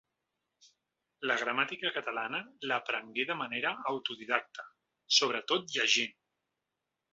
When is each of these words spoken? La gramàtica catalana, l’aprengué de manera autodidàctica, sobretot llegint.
La 1.31 1.35
gramàtica 1.41 1.91
catalana, 1.97 2.39
l’aprengué 2.71 3.27
de 3.33 3.37
manera 3.43 3.75
autodidàctica, 3.93 4.67
sobretot 5.21 5.71
llegint. 5.77 6.17